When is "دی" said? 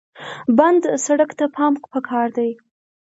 2.37-2.51